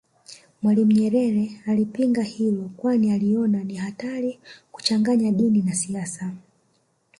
Mwalimu 0.61 0.91
Nyerere 0.91 1.61
alipinga 1.67 2.23
hilo 2.23 2.69
kwani 2.77 3.11
aliona 3.11 3.63
ni 3.63 3.75
hatari 3.75 4.39
kuchanganya 4.71 5.31
dini 5.31 5.61
na 5.61 5.73
siasa 5.73 6.31